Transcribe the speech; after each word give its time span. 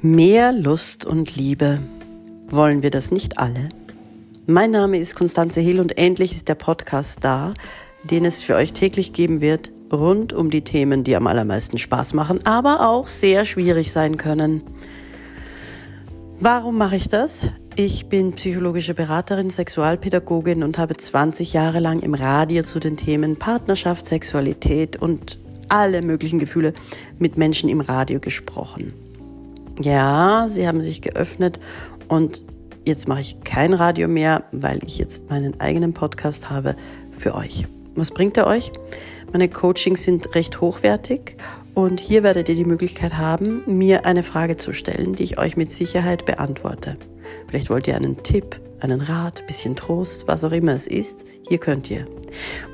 Mehr 0.00 0.52
Lust 0.52 1.04
und 1.04 1.34
Liebe. 1.34 1.80
Wollen 2.46 2.84
wir 2.84 2.90
das 2.90 3.10
nicht 3.10 3.36
alle? 3.36 3.68
Mein 4.46 4.70
Name 4.70 4.96
ist 5.00 5.16
Konstanze 5.16 5.60
Hill 5.60 5.80
und 5.80 5.98
endlich 5.98 6.30
ist 6.30 6.46
der 6.46 6.54
Podcast 6.54 7.24
da, 7.24 7.52
den 8.04 8.24
es 8.24 8.40
für 8.44 8.54
euch 8.54 8.72
täglich 8.72 9.12
geben 9.12 9.40
wird, 9.40 9.72
rund 9.92 10.32
um 10.32 10.52
die 10.52 10.62
Themen, 10.62 11.02
die 11.02 11.16
am 11.16 11.26
allermeisten 11.26 11.78
Spaß 11.78 12.14
machen, 12.14 12.46
aber 12.46 12.88
auch 12.88 13.08
sehr 13.08 13.44
schwierig 13.44 13.90
sein 13.90 14.16
können. 14.16 14.62
Warum 16.38 16.78
mache 16.78 16.94
ich 16.94 17.08
das? 17.08 17.40
Ich 17.74 18.08
bin 18.08 18.34
psychologische 18.34 18.94
Beraterin, 18.94 19.50
Sexualpädagogin 19.50 20.62
und 20.62 20.78
habe 20.78 20.96
20 20.96 21.54
Jahre 21.54 21.80
lang 21.80 21.98
im 22.02 22.14
Radio 22.14 22.62
zu 22.62 22.78
den 22.78 22.96
Themen 22.96 23.34
Partnerschaft, 23.34 24.06
Sexualität 24.06 24.94
und 24.94 25.40
alle 25.68 26.02
möglichen 26.02 26.38
Gefühle 26.38 26.72
mit 27.18 27.36
Menschen 27.36 27.68
im 27.68 27.80
Radio 27.80 28.20
gesprochen. 28.20 29.07
Ja, 29.80 30.46
sie 30.48 30.66
haben 30.66 30.82
sich 30.82 31.02
geöffnet 31.02 31.60
und 32.08 32.44
jetzt 32.84 33.06
mache 33.06 33.20
ich 33.20 33.40
kein 33.44 33.72
Radio 33.72 34.08
mehr, 34.08 34.44
weil 34.50 34.80
ich 34.84 34.98
jetzt 34.98 35.30
meinen 35.30 35.60
eigenen 35.60 35.94
Podcast 35.94 36.50
habe 36.50 36.74
für 37.12 37.34
euch. 37.34 37.66
Was 37.94 38.10
bringt 38.10 38.36
er 38.36 38.46
euch? 38.48 38.72
Meine 39.32 39.48
Coachings 39.48 40.02
sind 40.02 40.34
recht 40.34 40.60
hochwertig 40.60 41.36
und 41.74 42.00
hier 42.00 42.24
werdet 42.24 42.48
ihr 42.48 42.56
die 42.56 42.64
Möglichkeit 42.64 43.16
haben, 43.16 43.62
mir 43.66 44.04
eine 44.04 44.24
Frage 44.24 44.56
zu 44.56 44.72
stellen, 44.72 45.14
die 45.14 45.22
ich 45.22 45.38
euch 45.38 45.56
mit 45.56 45.70
Sicherheit 45.70 46.26
beantworte. 46.26 46.96
Vielleicht 47.46 47.70
wollt 47.70 47.86
ihr 47.86 47.94
einen 47.94 48.22
Tipp, 48.24 48.60
einen 48.80 49.00
Rat, 49.00 49.46
bisschen 49.46 49.76
Trost, 49.76 50.26
was 50.26 50.42
auch 50.42 50.52
immer 50.52 50.72
es 50.72 50.88
ist. 50.88 51.24
Hier 51.48 51.58
könnt 51.58 51.88
ihr. 51.90 52.04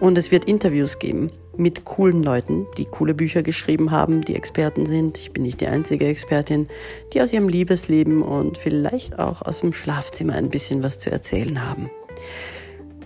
Und 0.00 0.16
es 0.16 0.30
wird 0.30 0.46
Interviews 0.46 0.98
geben 0.98 1.30
mit 1.56 1.84
coolen 1.84 2.22
Leuten, 2.22 2.66
die 2.78 2.84
coole 2.84 3.14
Bücher 3.14 3.42
geschrieben 3.42 3.90
haben, 3.90 4.22
die 4.22 4.34
Experten 4.34 4.86
sind. 4.86 5.18
Ich 5.18 5.32
bin 5.32 5.42
nicht 5.42 5.60
die 5.60 5.66
einzige 5.66 6.06
Expertin, 6.06 6.68
die 7.12 7.22
aus 7.22 7.32
ihrem 7.32 7.48
Liebesleben 7.48 8.22
und 8.22 8.58
vielleicht 8.58 9.18
auch 9.18 9.42
aus 9.42 9.60
dem 9.60 9.72
Schlafzimmer 9.72 10.34
ein 10.34 10.50
bisschen 10.50 10.82
was 10.82 11.00
zu 11.00 11.10
erzählen 11.10 11.68
haben. 11.68 11.90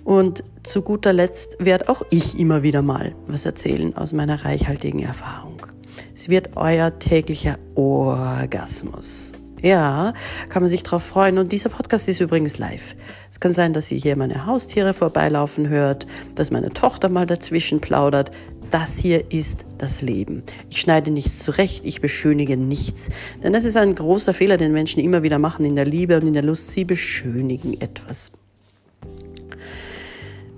Und 0.05 0.43
zu 0.63 0.83
guter 0.83 1.13
Letzt 1.13 1.57
werde 1.59 1.89
auch 1.89 2.03
ich 2.11 2.39
immer 2.39 2.63
wieder 2.63 2.83
mal 2.83 3.15
was 3.27 3.45
erzählen 3.45 3.97
aus 3.97 4.13
meiner 4.13 4.45
reichhaltigen 4.45 5.01
Erfahrung. 5.01 5.67
Es 6.15 6.29
wird 6.29 6.57
euer 6.57 6.99
täglicher 6.99 7.59
Orgasmus. 7.75 9.31
Ja, 9.63 10.15
kann 10.49 10.63
man 10.63 10.71
sich 10.71 10.83
drauf 10.83 11.03
freuen. 11.03 11.39
Und 11.39 11.53
dieser 11.53 11.69
Podcast 11.69 12.09
ist 12.09 12.21
übrigens 12.21 12.59
live. 12.59 12.95
Es 13.31 13.41
kann 13.41 13.53
sein, 13.53 13.73
dass 13.73 13.91
ihr 13.91 13.99
hier 13.99 14.17
meine 14.17 14.47
Haustiere 14.47 14.95
vorbeilaufen 14.95 15.69
hört, 15.69 16.07
dass 16.35 16.51
meine 16.51 16.71
Tochter 16.71 17.09
mal 17.09 17.27
dazwischen 17.27 17.81
plaudert. 17.81 18.31
Das 18.71 18.99
hier 18.99 19.33
ist 19.33 19.65
das 19.79 20.03
Leben. 20.03 20.43
Ich 20.69 20.81
schneide 20.81 21.11
nichts 21.11 21.39
zurecht, 21.39 21.85
ich 21.85 22.01
beschönige 22.01 22.57
nichts. 22.57 23.09
Denn 23.43 23.55
das 23.55 23.65
ist 23.65 23.77
ein 23.77 23.95
großer 23.95 24.35
Fehler, 24.35 24.59
den 24.59 24.73
Menschen 24.73 25.03
immer 25.03 25.23
wieder 25.23 25.39
machen 25.39 25.65
in 25.65 25.75
der 25.75 25.87
Liebe 25.87 26.17
und 26.17 26.27
in 26.27 26.35
der 26.35 26.45
Lust. 26.45 26.71
Sie 26.71 26.85
beschönigen 26.85 27.81
etwas. 27.81 28.31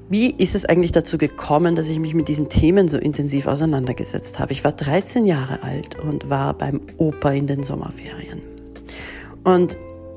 Wie 0.08 0.28
ist 0.32 0.56
es 0.56 0.64
eigentlich 0.64 0.90
dazu 0.90 1.18
gekommen, 1.18 1.76
dass 1.76 1.88
ich 1.88 2.00
mich 2.00 2.14
mit 2.14 2.26
diesen 2.26 2.48
Themen 2.48 2.88
so 2.88 2.98
intensiv 2.98 3.46
auseinandergesetzt 3.46 4.40
habe? 4.40 4.50
Ich 4.52 4.64
war 4.64 4.72
13 4.72 5.24
Jahre 5.24 5.62
alt 5.62 5.96
und 6.00 6.28
war 6.28 6.52
beim 6.54 6.80
Opa 6.96 7.30
in 7.30 7.46
den 7.46 7.62
Sommerferien. 7.62 8.39
Und 9.44 9.76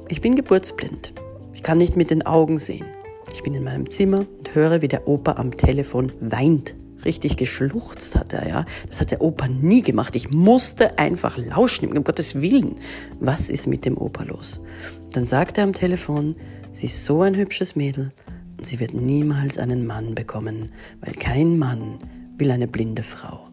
ich 0.10 0.22
bin 0.22 0.36
geburtsblind. 0.36 1.14
Ich 1.54 1.64
kann 1.64 1.78
nicht 1.78 1.96
mit 1.96 2.10
den 2.10 2.26
Augen 2.26 2.58
sehen. 2.58 2.86
Ich 3.34 3.42
bin 3.42 3.54
in 3.54 3.64
meinem 3.64 3.90
Zimmer 3.90 4.26
und 4.38 4.54
höre, 4.54 4.82
wie 4.82 4.88
der 4.88 5.08
Opa 5.08 5.34
am 5.34 5.56
Telefon 5.56 6.12
weint. 6.20 6.76
Richtig 7.06 7.38
geschluchzt 7.38 8.16
hat 8.16 8.34
er, 8.34 8.48
ja. 8.48 8.66
Das 8.90 9.02
hat 9.02 9.12
der 9.12 9.22
Opa 9.22 9.48
nie 9.48 9.82
gemacht. 9.82 10.16
Ich 10.16 10.32
musste 10.32 10.98
einfach 11.00 11.38
lauschen, 11.38 11.96
um 11.96 12.04
Gottes 12.04 12.42
Willen. 12.42 12.76
Was 13.20 13.50
ist 13.50 13.67
mit 13.67 13.86
dem 13.86 13.98
Opa 13.98 14.23
los? 14.23 14.62
Dann 15.12 15.26
sagt 15.26 15.58
er 15.58 15.66
am 15.66 15.73
Telefon, 15.73 16.36
sie 16.72 16.86
ist 16.88 17.06
so 17.06 17.22
ein 17.22 17.36
hübsches 17.36 17.76
Mädel 17.76 18.12
und 18.58 18.66
sie 18.66 18.80
wird 18.80 18.94
niemals 18.94 19.58
einen 19.58 19.86
Mann 19.86 20.16
bekommen, 20.16 20.72
weil 21.02 21.14
kein 21.14 21.58
Mann 21.58 22.00
will 22.38 22.52
eine 22.52 22.67
blinde 22.67 23.04
Frau. 23.04 23.52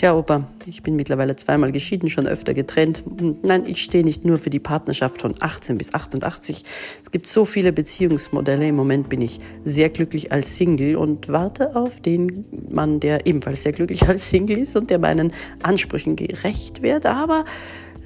Tja, 0.00 0.16
Opa, 0.16 0.48
ich 0.64 0.82
bin 0.82 0.96
mittlerweile 0.96 1.36
zweimal 1.36 1.72
geschieden, 1.72 2.08
schon 2.08 2.26
öfter 2.26 2.54
getrennt. 2.54 3.04
Nein, 3.42 3.66
ich 3.66 3.82
stehe 3.82 4.02
nicht 4.02 4.24
nur 4.24 4.38
für 4.38 4.48
die 4.48 4.58
Partnerschaft 4.58 5.20
von 5.20 5.34
18 5.38 5.76
bis 5.76 5.92
88. 5.92 6.64
Es 7.02 7.10
gibt 7.10 7.26
so 7.26 7.44
viele 7.44 7.70
Beziehungsmodelle. 7.70 8.66
Im 8.66 8.76
Moment 8.76 9.10
bin 9.10 9.20
ich 9.20 9.40
sehr 9.62 9.90
glücklich 9.90 10.32
als 10.32 10.56
Single 10.56 10.96
und 10.96 11.28
warte 11.28 11.76
auf 11.76 12.00
den 12.00 12.46
Mann, 12.70 12.98
der 13.00 13.26
ebenfalls 13.26 13.62
sehr 13.62 13.72
glücklich 13.72 14.08
als 14.08 14.30
Single 14.30 14.56
ist 14.56 14.74
und 14.74 14.88
der 14.88 14.98
meinen 14.98 15.34
Ansprüchen 15.62 16.16
gerecht 16.16 16.80
wird. 16.80 17.04
Aber 17.04 17.44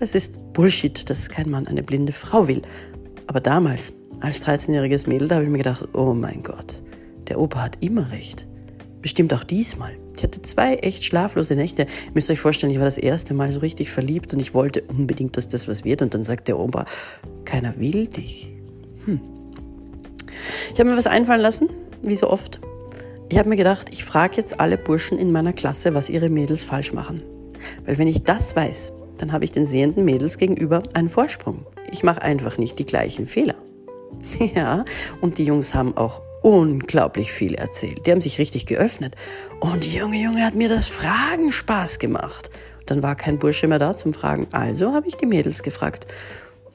es 0.00 0.16
ist 0.16 0.53
Bullshit, 0.53 1.09
dass 1.09 1.28
kein 1.28 1.49
Mann 1.49 1.69
eine 1.69 1.84
blinde 1.84 2.10
Frau 2.10 2.49
will. 2.49 2.62
Aber 3.28 3.38
damals, 3.38 3.93
als 4.19 4.44
13-jähriges 4.44 5.09
Mädel, 5.09 5.28
da 5.28 5.37
habe 5.37 5.44
ich 5.44 5.50
mir 5.53 5.59
gedacht, 5.59 5.87
oh 5.93 6.12
mein 6.12 6.43
Gott, 6.43 6.83
der 7.28 7.38
Opa 7.38 7.62
hat 7.62 7.77
immer 7.78 8.10
recht. 8.10 8.49
Bestimmt 9.00 9.33
auch 9.33 9.44
diesmal. 9.44 9.93
Ich 10.24 10.28
hatte 10.28 10.40
zwei 10.40 10.76
echt 10.76 11.04
schlaflose 11.04 11.54
Nächte. 11.54 11.82
Ihr 11.82 12.12
müsst 12.14 12.30
euch 12.30 12.40
vorstellen, 12.40 12.72
ich 12.72 12.78
war 12.78 12.86
das 12.86 12.96
erste 12.96 13.34
Mal 13.34 13.52
so 13.52 13.58
richtig 13.58 13.90
verliebt 13.90 14.32
und 14.32 14.40
ich 14.40 14.54
wollte 14.54 14.82
unbedingt, 14.88 15.36
dass 15.36 15.48
das 15.48 15.68
was 15.68 15.84
wird. 15.84 16.00
Und 16.00 16.14
dann 16.14 16.22
sagt 16.22 16.48
der 16.48 16.58
Opa, 16.58 16.86
keiner 17.44 17.78
will 17.78 18.06
dich. 18.06 18.50
Hm. 19.04 19.20
Ich 20.72 20.80
habe 20.80 20.88
mir 20.88 20.96
was 20.96 21.06
einfallen 21.06 21.42
lassen, 21.42 21.68
wie 22.00 22.16
so 22.16 22.30
oft. 22.30 22.58
Ich 23.28 23.36
habe 23.36 23.50
mir 23.50 23.56
gedacht, 23.56 23.88
ich 23.92 24.02
frage 24.02 24.38
jetzt 24.38 24.60
alle 24.60 24.78
Burschen 24.78 25.18
in 25.18 25.30
meiner 25.30 25.52
Klasse, 25.52 25.92
was 25.92 26.08
ihre 26.08 26.30
Mädels 26.30 26.64
falsch 26.64 26.94
machen. 26.94 27.20
Weil 27.84 27.98
wenn 27.98 28.08
ich 28.08 28.22
das 28.22 28.56
weiß, 28.56 28.94
dann 29.18 29.30
habe 29.30 29.44
ich 29.44 29.52
den 29.52 29.66
sehenden 29.66 30.06
Mädels 30.06 30.38
gegenüber 30.38 30.84
einen 30.94 31.10
Vorsprung. 31.10 31.66
Ich 31.92 32.02
mache 32.02 32.22
einfach 32.22 32.56
nicht 32.56 32.78
die 32.78 32.86
gleichen 32.86 33.26
Fehler. 33.26 33.56
Ja, 34.54 34.86
und 35.20 35.36
die 35.36 35.44
Jungs 35.44 35.74
haben 35.74 35.94
auch 35.98 36.22
unglaublich 36.44 37.32
viel 37.32 37.55
erzählt. 37.55 38.06
Die 38.06 38.12
haben 38.12 38.21
sich 38.21 38.38
richtig 38.38 38.66
geöffnet. 38.66 39.16
Und 39.60 39.87
Junge, 39.87 40.21
Junge, 40.21 40.44
hat 40.44 40.55
mir 40.55 40.69
das 40.69 40.88
Fragen 40.88 41.53
Spaß 41.53 41.99
gemacht. 41.99 42.50
Dann 42.84 43.03
war 43.03 43.16
kein 43.16 43.38
Bursche 43.38 43.66
mehr 43.66 43.78
da 43.78 43.97
zum 43.97 44.12
Fragen. 44.12 44.47
Also 44.53 44.93
habe 44.93 45.09
ich 45.09 45.16
die 45.16 45.25
Mädels 45.25 45.62
gefragt. 45.62 46.06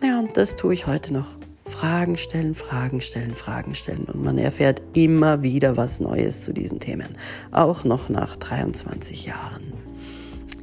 Ja, 0.01 0.19
und 0.19 0.35
das 0.37 0.55
tue 0.55 0.73
ich 0.73 0.87
heute 0.87 1.13
noch. 1.13 1.27
Fragen 1.67 2.17
stellen, 2.17 2.55
Fragen 2.55 2.99
stellen, 2.99 3.35
Fragen 3.35 3.75
stellen. 3.75 4.05
Und 4.05 4.23
man 4.23 4.39
erfährt 4.39 4.81
immer 4.93 5.43
wieder 5.43 5.77
was 5.77 5.99
Neues 5.99 6.43
zu 6.43 6.51
diesen 6.51 6.79
Themen. 6.79 7.15
Auch 7.51 7.83
noch 7.83 8.09
nach 8.09 8.37
23 8.37 9.27
Jahren. 9.27 9.73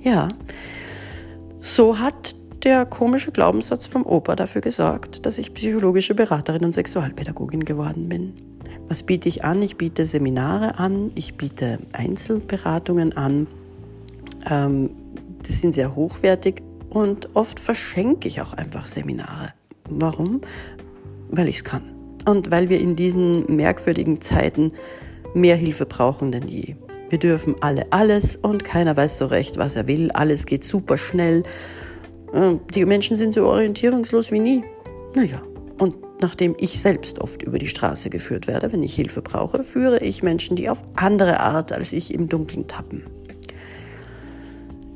Ja, 0.03 0.27
so 1.61 2.00
hat 2.00 2.34
der 2.65 2.84
komische 2.87 3.31
Glaubenssatz 3.31 3.87
vom 3.87 4.05
Opa 4.05 4.34
dafür 4.34 4.62
gesorgt, 4.62 5.27
dass 5.27 5.39
ich 5.39 5.55
psychologische 5.55 6.16
Beraterin 6.16 6.65
und 6.65 6.72
Sexualpädagogin 6.72 7.65
geworden 7.65 8.09
bin. 8.09 8.34
Was 8.88 9.02
biete 9.02 9.28
ich 9.28 9.44
an? 9.44 9.62
Ich 9.62 9.76
biete 9.76 10.06
Seminare 10.06 10.78
an, 10.78 11.10
ich 11.14 11.34
biete 11.34 11.78
Einzelberatungen 11.92 13.16
an. 13.16 13.48
Ähm, 14.48 14.91
das 15.47 15.60
sind 15.60 15.74
sehr 15.74 15.97
hochwertig 15.97 16.62
und 16.91 17.34
oft 17.34 17.58
verschenke 17.58 18.28
ich 18.28 18.41
auch 18.41 18.52
einfach 18.52 18.86
Seminare. 18.86 19.52
Warum? 19.88 20.41
Weil 21.30 21.48
ich 21.48 21.56
es 21.56 21.64
kann. 21.64 21.82
Und 22.26 22.50
weil 22.50 22.69
wir 22.69 22.80
in 22.80 22.97
diesen 22.97 23.56
merkwürdigen 23.56 24.20
Zeiten 24.20 24.72
mehr 25.34 25.56
Hilfe 25.56 25.86
brauchen 25.86 26.32
denn 26.32 26.48
je. 26.48 26.76
Wir 27.08 27.18
dürfen 27.18 27.56
alle 27.60 27.86
alles 27.92 28.34
und 28.36 28.64
keiner 28.64 28.97
weiß 28.97 29.18
so 29.18 29.26
recht, 29.26 29.58
was 29.58 29.76
er 29.76 29.86
will. 29.86 30.10
Alles 30.12 30.47
geht 30.47 30.64
super 30.64 30.97
schnell. 30.97 31.42
Ähm, 32.32 32.60
die 32.74 32.84
Menschen 32.84 33.16
sind 33.16 33.34
so 33.34 33.47
orientierungslos 33.47 34.32
wie 34.32 34.41
nie. 34.41 34.64
Naja, 35.14 35.41
nachdem 36.21 36.54
ich 36.59 36.81
selbst 36.81 37.21
oft 37.21 37.43
über 37.43 37.59
die 37.59 37.69
Straße 37.69 38.10
geführt 38.10 38.47
werde, 38.47 38.72
wenn 38.72 38.82
ich 38.82 38.94
Hilfe 38.94 39.22
brauche, 39.22 39.62
führe 39.62 39.99
ich 39.99 40.22
Menschen, 40.22 40.56
die 40.56 40.69
auf 40.69 40.82
andere 40.94 41.41
Art 41.41 41.72
als 41.72 41.92
ich 41.92 42.13
im 42.13 42.28
Dunkeln 42.28 42.66
tappen. 42.68 43.04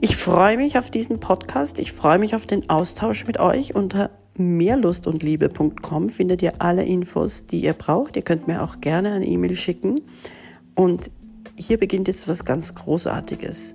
Ich 0.00 0.16
freue 0.16 0.56
mich 0.56 0.78
auf 0.78 0.90
diesen 0.90 1.20
Podcast. 1.20 1.78
Ich 1.78 1.92
freue 1.92 2.18
mich 2.18 2.34
auf 2.34 2.46
den 2.46 2.70
Austausch 2.70 3.26
mit 3.26 3.38
euch. 3.38 3.74
Unter 3.74 4.10
mehrlustundliebe.com 4.38 6.08
findet 6.08 6.40
ihr 6.40 6.54
alle 6.62 6.84
Infos, 6.84 7.46
die 7.46 7.60
ihr 7.60 7.74
braucht. 7.74 8.16
Ihr 8.16 8.22
könnt 8.22 8.48
mir 8.48 8.62
auch 8.62 8.80
gerne 8.80 9.12
eine 9.12 9.26
E-Mail 9.26 9.56
schicken. 9.56 10.00
Und 10.74 11.10
hier 11.54 11.78
beginnt 11.78 12.08
jetzt 12.08 12.28
was 12.28 12.46
ganz 12.46 12.74
Großartiges. 12.74 13.74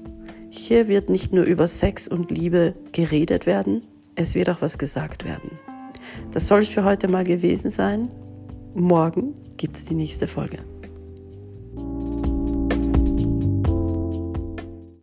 Hier 0.50 0.88
wird 0.88 1.10
nicht 1.10 1.32
nur 1.32 1.44
über 1.44 1.68
Sex 1.68 2.08
und 2.08 2.32
Liebe 2.32 2.74
geredet 2.92 3.46
werden, 3.46 3.82
es 4.16 4.34
wird 4.34 4.50
auch 4.50 4.62
was 4.62 4.78
gesagt 4.78 5.26
werden. 5.26 5.52
Das 6.36 6.48
soll 6.48 6.64
es 6.64 6.70
für 6.70 6.84
heute 6.84 7.08
mal 7.08 7.24
gewesen 7.24 7.72
sein. 7.72 8.10
Morgen 8.74 9.36
gibt 9.56 9.78
es 9.78 9.86
die 9.86 9.94
nächste 9.94 10.28
Folge. 10.28 10.58